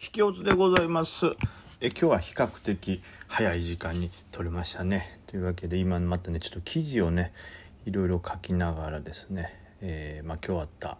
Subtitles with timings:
[0.00, 1.26] 引き落ちでございます。
[1.80, 5.18] え今日は比較的早い時間に撮れましたね。
[5.26, 7.32] というわけで今またねちょっと記事をね
[7.84, 10.98] いろいろ書きながらですね、えー、まあ、今日あった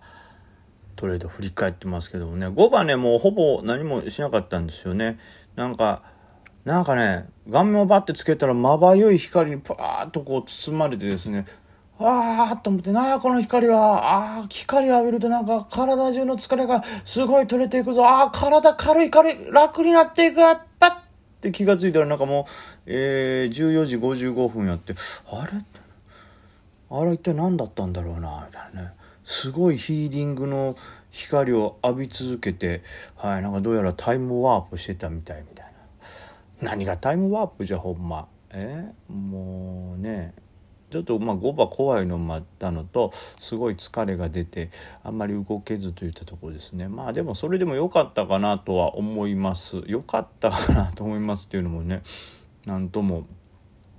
[0.96, 2.48] トレード振り返ってますけどもね。
[2.48, 5.20] 5番ねもうほぼ何もしなかったんですよね。
[5.54, 6.02] なんか
[6.64, 11.46] なんかね顔面をバッてつけたらまばゆい光にパーッとこう包まれてですね
[12.00, 18.06] ああと思って、なあ、この光は、ああ、光を浴びるとなんか体中の疲れがすごい取れていくぞ。
[18.06, 20.36] ああ、体軽い軽い、楽になっていく。
[20.36, 21.00] パッっ
[21.40, 22.52] て気がついたらなんかもう、
[22.86, 24.94] えー、14時55分やって、
[25.26, 25.64] あれ？
[26.90, 28.92] あれ一体何だったんだろうな、みたいなね。
[29.24, 30.76] すごいヒーリングの
[31.10, 32.82] 光を浴び続けて、
[33.16, 35.66] はい、なんかどうやらタイムワープしてたみたいみたい
[36.62, 36.70] な。
[36.70, 38.26] 何がタイムワープじゃほんま。
[38.50, 38.90] え？
[39.08, 40.32] もうね。
[40.90, 44.70] ちょっとまあ5番怖いのもあったのとすごい疲れが出て
[45.04, 46.88] あんまり動けずといったところですね。
[46.88, 49.82] まあでもそれでも良かったかなとは思います。
[49.86, 52.02] 良かったかなと思いますっていうのもね
[52.64, 53.26] 何とも、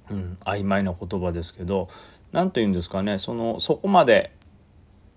[0.09, 1.89] うん、曖昧な言葉ですけど
[2.31, 4.35] 何と言うんですかねそのそこまで、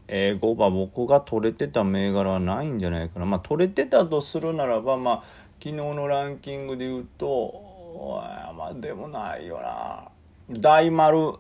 [0.09, 3.25] えー、5番僕が取れてた銘柄はないんじゃないかな。
[3.25, 5.25] まあ取れてたとするならばまあ
[5.59, 8.21] 昨日のランキングで言うと
[8.57, 10.09] まあでもないよな。
[10.51, 11.37] 大丸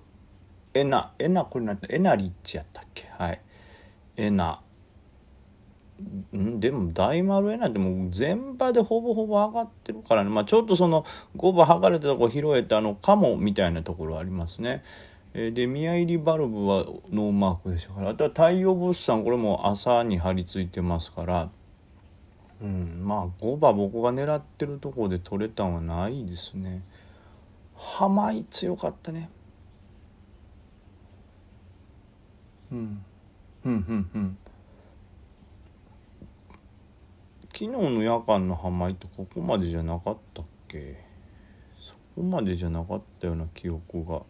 [0.74, 3.06] エナエナこれなんてエナリッチやったっけ？
[3.18, 3.40] はい。
[4.16, 4.60] エナ。
[6.34, 6.60] ん？
[6.60, 10.30] でも大丸エナでも全場でほぼほぼ上がってるからね。
[10.30, 11.04] まあちょっとその
[11.36, 14.82] 5番剥がれたとこ拾えたのカモみたいなところありますね。
[15.34, 18.10] で宮入りバルブはノーマークでしたから。
[18.10, 21.50] あとは太陽物産これも朝に張り付いてますから。
[22.62, 26.82] うんまあ5番僕が狙ってるとこで取れたんはないですね。
[27.76, 29.28] ハマイ強かったね。
[32.72, 33.04] うん。
[33.64, 34.38] うんうんうん。
[37.52, 41.04] 昨日の夜間のハマイってここまでじゃなかったっけ？
[41.78, 44.22] そこまでじゃなかったような記憶が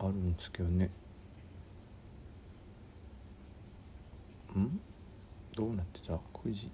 [0.00, 0.90] あるんですけどね。
[4.54, 4.80] うん？
[5.56, 6.18] どうなってた？9
[6.52, 6.70] 時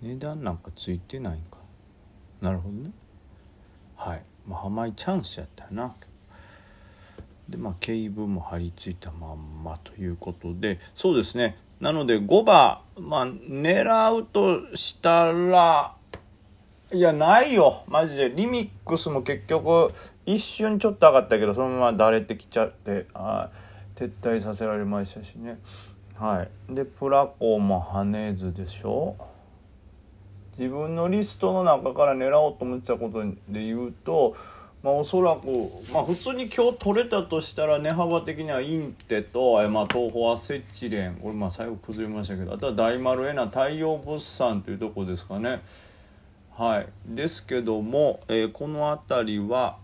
[0.00, 1.58] 値段なんかついてないんか。
[2.40, 2.90] なるほどね。
[3.94, 4.24] はい。
[4.46, 5.94] まあハマイチャンスやったよな。
[7.48, 11.58] でまあ警部も張り付いたまんまということでそうですね。
[11.80, 15.94] なので5番まあ狙うとしたら
[16.92, 17.82] いやないよ。
[17.88, 18.30] マジで。
[18.30, 19.92] リミックスも結局
[20.24, 23.50] 一瞬ちょっと上がったけどそのままだれてきちゃってあ
[23.96, 25.58] 撤退させられましたしね。
[26.14, 26.74] はい。
[26.74, 29.16] でプラコも跳ねずでしょ。
[30.58, 34.34] 自分のリストの中から狙おうと思ってたことで言うと
[34.86, 35.46] まあ、おそらく、
[35.92, 45.60] まあ、普通に今日取れたとしたら値幅的にはインテと、えまあ、東宝アセチレンこれまあ最後崩れましたけどあとは大丸エナ太陽物産というとこですかね。
[46.56, 49.76] はい、ですけども、えー、この辺りは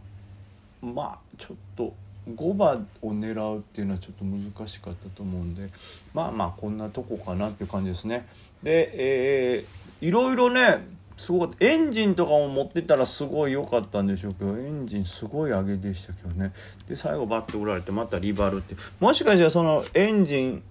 [0.80, 1.92] まあちょっと
[2.30, 5.68] 5番を狙うっていうのはちょっと難しかったと思うんで
[6.14, 8.24] まあまあこんなとこかなっていう感じですね。
[8.62, 11.64] で、えー、いろいろねすごかった。
[11.66, 16.52] エンジンとかも持ってたらすごい良かったんでしょうけどエンジンすごい上げでしたけどね。
[16.88, 18.74] で最後バッて折られてまたリバルって。
[19.00, 20.62] もしかしたらそのエンジン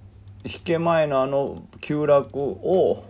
[0.43, 3.03] 引け前のあの急落を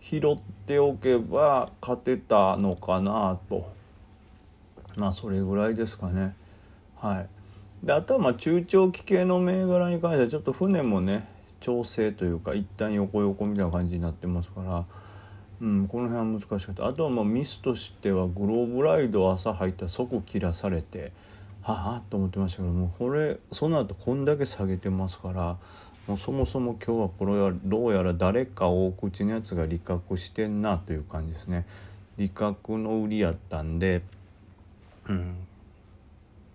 [0.00, 3.70] 拾っておけば勝てたのかなと。
[4.96, 6.34] まあそれぐらいですかね。
[6.96, 7.86] はい。
[7.86, 11.28] であとはまあ中長期系の銘柄に関してはちょっと船もね
[11.60, 14.84] 調整というか一旦横横みたいな感じになってますから
[15.62, 16.88] うん、この辺は難しかった。
[16.88, 21.12] あとはもうミスとしてはグローブライド朝入ったら即切らされて
[21.62, 22.02] はあ？
[22.10, 25.56] と思ってましたけどもこれその後こんだけ下げてますから
[26.08, 31.64] もうそもそも今日はこれはどうやら誰か大口のやつが利確してんなという感じですね。
[32.18, 34.02] 利確の売りやったんで
[35.08, 35.36] うん。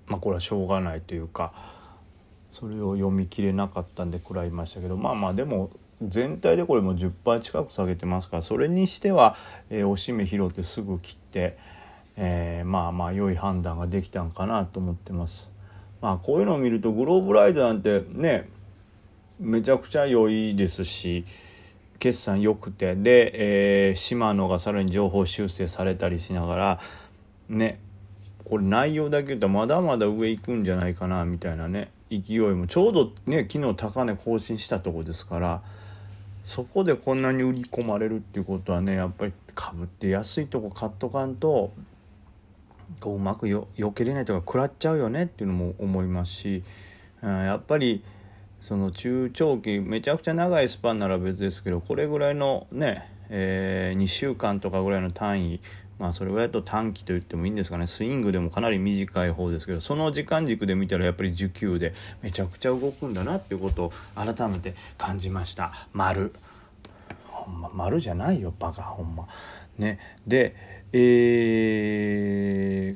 [0.07, 1.53] まあこれはしょうがないというか
[2.51, 5.69] それを読み切れなかったんで食らいましたけどまあまあでも
[6.01, 9.35] 全体でこれも10%近く下げてますからそれにしては、
[9.69, 11.57] えー、おしめ拾ってすぐ切って、
[12.15, 15.49] えー、まあまあ良い判断ができたんかなと思ってます。
[16.01, 18.47] まあこういうのを見るとグローブライドなんてね
[19.39, 21.25] めちゃくちゃ良いですし
[21.97, 26.79] 決算良くてで、えー、島野がさらに情報修正されたりしながら
[27.49, 27.79] ね
[28.45, 35.63] これ内容だけ言うとまだまだ上行くんじゃないかなみたいなね勢いもちょうどね昨日高値更新したとこですから。
[36.47, 41.73] そこでこんなに売り込まれるっていうことはねやっぱり株って安いとこ買っとかんと
[43.01, 46.63] こううまくよ避けれないとか食らっちゃうよねっていうのも思いますし、
[47.21, 48.01] うん、やっぱり
[48.61, 55.59] その中長期めちゃくちゃ長いスパンなら別ですけどこれぐらいのね、えー、2週間とかぐらいの単位
[55.99, 57.87] まあそれぐらいと短期と言ってもいいんですかね。
[57.87, 65.87] スイングでもかなり短い方ですけどその時間軸で見たらやっぱり受給でめちゃくちゃ動くんだなっていうことを改めて感じました。
[65.93, 66.33] 丸。
[67.25, 69.27] ほんま丸じゃないよバカほんま。
[69.77, 69.99] ね。
[70.25, 70.55] で
[70.93, 70.97] え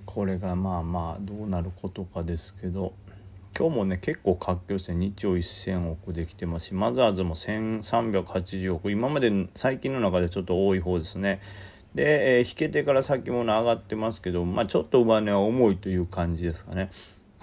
[0.02, 2.94] ー、これがまあまあどうなることかですけど
[3.58, 8.92] 今日もね結構活況して日曜1000億できてますしマザーズも1380億。
[8.92, 11.42] 今まで最近の中でちょっと多い方ですね。
[11.96, 16.90] で、えー、引けてから先物上がってますけど、まあ、ちょっと上値は重いという感じですかね。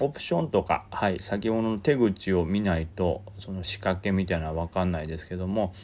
[0.00, 5.74] オプションとか、はい、先物の手口を見ないとその仕掛けみたいなのは分かんないですけども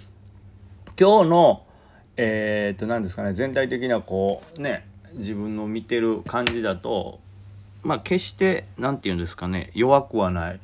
[0.99, 1.67] 今日の
[2.17, 7.19] えー、っと何ですかね全体的なこうね自分の見てる感じだと
[7.83, 10.61] まあ決して何て言うんですかね弱くはない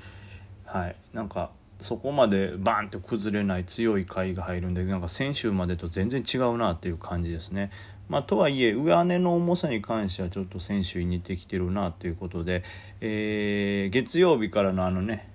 [0.64, 7.70] はいなんかそこまでバーンと崩れない強い買いが入るんでなんか先週までと全然違うなっていう感じですね。
[8.08, 12.64] まあ、とはいえ上値の重さに関してはちょっと先週に似てきてるなということで、
[13.00, 15.28] えー、月曜日からのあのね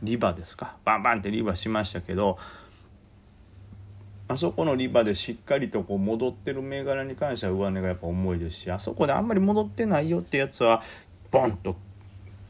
[0.00, 2.38] リバですかバンバンってリバしましたけど
[4.28, 10.82] あそこのリバでしっかりとこう戻ってる銘柄に関しては上値がやっぱ重いですしあそこであんまり戻ってないよってやつは
[11.32, 11.74] ボンと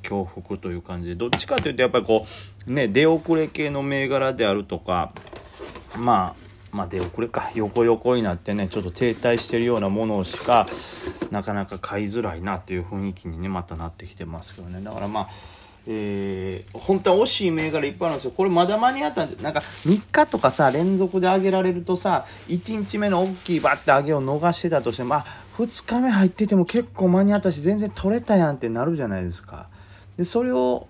[0.02, 2.26] 重複という感じでどっちかというとやっぱりこ
[2.66, 5.12] うね出遅れ系の銘柄であるとか
[5.96, 10.68] まあまあ出遅れか横横になってねちょっと停滞してるようなものしか
[11.30, 14.80] なかなか買いづらいなっていう雰囲気にねまたなってきてますけどね。
[14.82, 15.28] だからまあ
[15.86, 18.32] えー、本当は惜しい銘柄いっぱいあるんですよ。
[18.32, 25.24] これまだ間に合ったんでなんか3日とかさ連続で上げられるとさ1日目の大きいバッて上げを逃してたとしてもあ
[25.56, 29.68] 2日目入ってても結構間に合ったし全然取れたやんってなるじゃないですか。
[30.20, 30.86] でそれを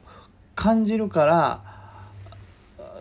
[0.56, 1.62] 感じるから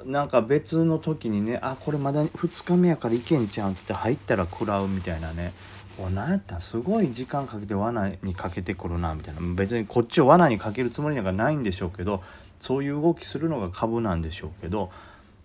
[0.05, 5.53] なんか別の時にねあこれまだ2日目やからいけんちゃうんって入ったら食らうみたいなね。
[5.97, 6.61] お何やったん？
[6.61, 9.41] すごい時間かけて罠にかけてくるなみたいな。
[9.55, 12.21] 別にこっちを罠にかけるつもりなんかないんでしょうけど
[12.59, 14.91] そういう動きするのが株なんでしょうけど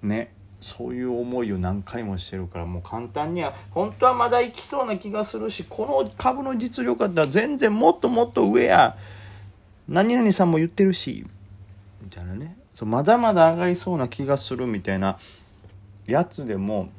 [0.03, 0.35] ね。
[0.61, 8.99] そういう思いを何回もしてるからもう簡単には本当はまだいきそうな気がするしこの株の実力だったら全然もっともっと上や
[9.89, 11.27] 何々さんも言ってるし
[12.03, 15.19] みたいなねそうまだまだ上がりそうな気がするみたいな
[16.07, 16.91] やつでも、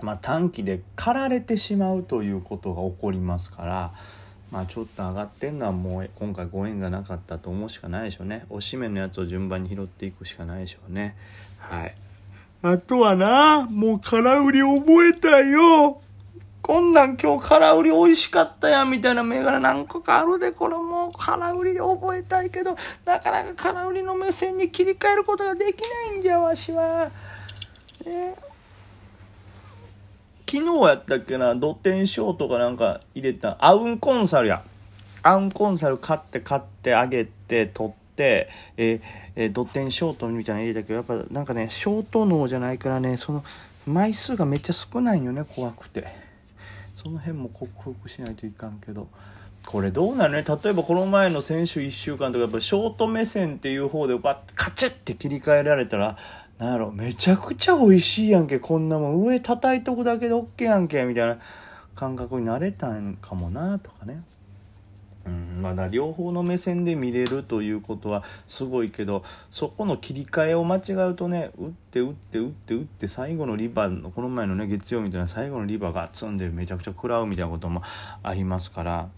[0.00, 3.92] まあ、短期で駆られてしまうということが起こりますから。
[4.50, 8.46] まあちょっと上がってんのはもう今回ご縁がなかったと思うしかないでしょうね。
[8.48, 11.16] おしめのやつを順番に拾っていくしかないでしょうね。
[11.58, 11.94] はい。
[12.62, 16.00] あとはな、もう空売り覚えたよ。
[16.68, 22.76] こんなん今日空売り美味しかったやんみたいな銘柄何個かあるで、これもう空売りで覚えたいけど、
[23.06, 25.80] なかなか空売りの目線に切り替えることができ
[26.10, 27.10] ないんじゃ、わしは。
[28.04, 28.34] ね、
[30.46, 34.62] 昨日やったっけな、ドテンショーとかなんか入れた、アウンコンサルや。
[35.22, 39.00] アウンコンサル買って買ってあげて取って、え、
[39.36, 43.42] えー、ドテンショートみたいなの入れたけど、やっぱなんかね、ショート脳じゃないからね、その
[43.86, 46.27] 枚数がめっちゃ少ないよね、怖くて。
[46.98, 49.06] その辺も克服しないといかんけど
[49.64, 50.44] これどうなるね？
[50.44, 56.16] 例えばこの前の選手1週間とかやっぱショート目線っていう方でバッカチッて切り替えられたら
[56.58, 61.38] 何やろめちゃくちゃ美味しいやんけこんなもん上叩いとくだけで OK やんけみたいな
[61.94, 64.22] 感覚になれたんかもなとかね。
[65.28, 77.82] うん、まだ両方の目線で見れるということはすごいけどそこの切り替えを間違うとね打って打って打って打って最後のリバーのこの前のね月曜みたいな最後のリバーが積んでめちゃくちゃ食らうみたいなことも
[78.22, 79.08] ありますから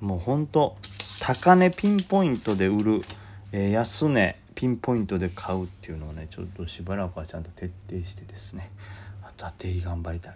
[0.00, 0.76] もうほんと
[1.20, 3.00] 高値ピンポイントで売る、
[3.52, 8.70] えー、安値ピンポイントで買うっていうのをねちょっとしばらくはちゃんと徹底してですね
[9.22, 10.34] あとは定義頑張りたい。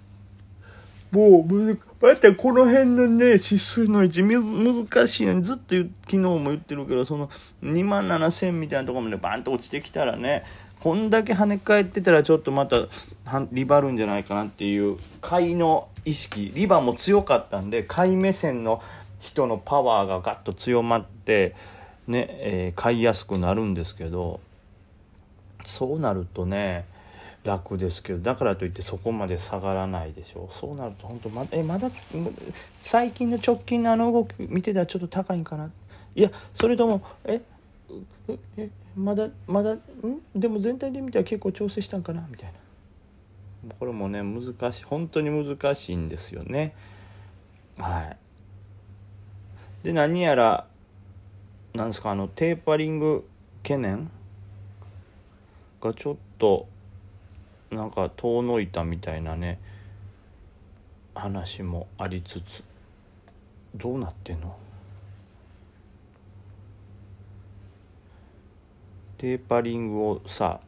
[1.17, 7.31] もうまたこの辺のね指数の位置難しいのにずっと昨日も言ってるけどその
[7.63, 10.45] 2万7000みたいなところまでバンと落ちてきたらね
[10.79, 12.77] こんだけ跳ね返ってたらちょっとまた
[13.51, 18.83] リバるんじゃないかなっていう買いの意識リバも強かったんで買い目線の
[19.19, 21.57] 人のパワーがガッと強まって
[22.07, 24.41] ね、えー、買いやすくなるんですけど
[25.65, 26.85] そうなるとね
[27.47, 30.59] 楽ですけどだからといってそこまで下がらないでしょう。
[30.61, 31.91] そうなると本当まえまだ
[32.79, 35.71] 最近の直近のあの動き見てたらちょっと高いんかな？
[36.15, 37.41] いやそれともえ
[38.59, 39.81] えまだまだん？
[40.35, 42.27] でも全体で見たら結構調整したんかな？
[42.29, 43.75] みたいな。
[43.79, 46.75] これもね難しい本当に難しいんですよね。
[47.79, 48.17] はい。
[49.85, 50.67] で何やら
[51.75, 53.29] なんですかあのテーパリング
[53.63, 54.11] 懸念
[55.81, 56.67] がちょっと
[57.71, 59.59] なんか遠のいたみたいなね
[61.15, 62.63] 話もありつつ
[63.75, 64.57] どうなってんの？
[69.19, 70.61] テーパリングをさ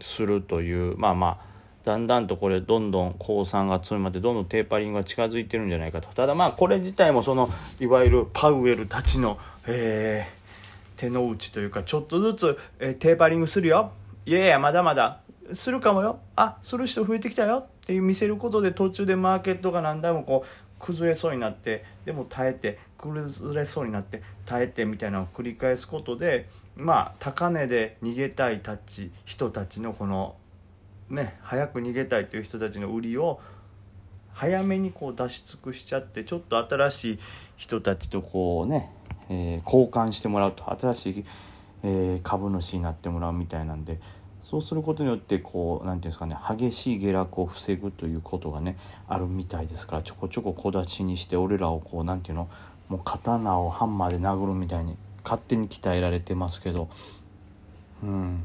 [0.00, 1.52] するというまあまあ
[1.84, 6.08] だんだんとこれどんどん降参が強まってどんどんテーパリングが近づいてるんじゃないかと。
[6.08, 7.48] ただまあこれ自体もその
[7.80, 13.92] いわゆるパウエルたちの、えー、手の内というかちょっとずつ、えー、テーパリングするよ。
[14.26, 15.21] いやいやまだまだ。
[15.54, 16.20] するかもよ。
[16.36, 17.66] あする人増えてきたよ。
[17.82, 30.36] って見せることで途中でマーケットが何台もこう崩れそうになってでも耐えて崩れそうになって耐えてみたいなのを繰り返すことでまあ高値で逃げたいたち人たちのこの
[31.08, 33.40] ね早く逃げたいという人たちの売りを
[34.32, 37.18] 早めにこう出し尽くしちゃってちょっと新しい
[37.56, 38.90] 人たちとこうね、
[39.28, 41.24] えー、交換してもらうと新しい、
[41.84, 44.00] えー、株主になってもらうみたいなんで
[44.42, 48.76] そうすることによってこう何て言うんですかね激しい下落を防ぐということがね
[49.08, 52.48] あるみたいですからちょこちょこ小立ちにして俺らをこう何て言うの
[52.88, 56.88] もう刀をハンマーで殴るみたいに勝手に鍛えられてますけど。
[58.02, 58.42] うん。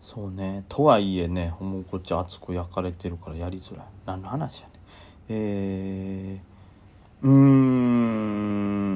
[0.00, 0.64] そうね。
[0.68, 3.86] とはいえねもうこっち熱く焼かれてるからやりづらい。
[4.06, 4.72] 何の話やね
[5.28, 8.93] えー、うーん。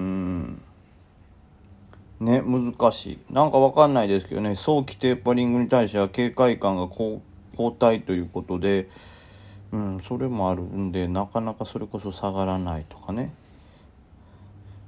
[2.21, 3.19] ね難しい。
[3.31, 7.23] なんかわかんないですけどね早期テーパリングに対しては警戒感が後
[7.57, 8.89] 退ということで
[9.73, 13.33] うんそれもあるんでなかなかそれこそ下がらないとかね。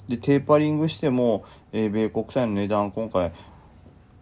[0.08, 3.32] でテーパリングしても、えー、米国債の値段今回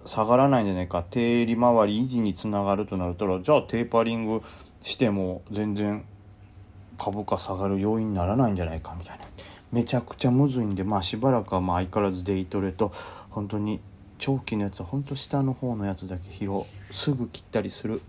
[0.04, 1.04] 下がらないんじゃないか。
[1.08, 4.42] 低利回り維持につながるとなるとじゃあテーパリング
[4.82, 6.04] しても全然
[6.98, 9.24] 株価下がる要因にならないんじゃないかみたいな。
[9.72, 12.92] めちゃくちゃむずいんでまあしばらくはまあ相変わらずデイトレと
[13.30, 13.80] 本当に
[14.18, 18.00] 長期のやつは本当下の方のやつだけ拾うすぐ切ったりする。